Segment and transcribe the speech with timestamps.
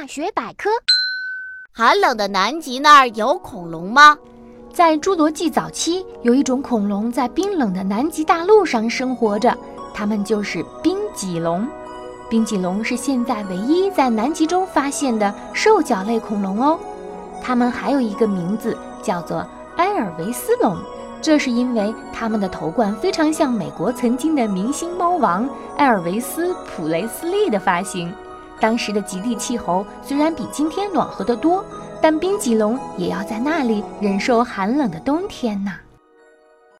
[0.00, 0.70] 大学百科：
[1.72, 4.16] 寒冷的南极那儿有恐龙吗？
[4.72, 9.58] 在侏罗纪早期，有一种恐龙在冰冷的南极大陆上生活着，
[9.92, 11.66] 它们就是冰脊龙。
[12.30, 16.78] 冰脊龙是现在唯一在南极中发现的兽脚类恐龙哦。
[17.42, 19.44] 它们还有一个名字叫做
[19.78, 20.78] 埃尔维斯龙，
[21.20, 28.14] 这是因为它们的头冠非常像美国曾经的明星猫王埃尔维斯·普雷斯利的发型。
[28.60, 31.64] 当时的极地气候虽然比今天暖和得多，
[32.00, 35.72] 但冰脊龙也要在那里忍受寒冷的冬天呢。